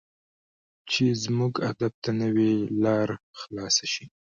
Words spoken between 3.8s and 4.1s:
شي.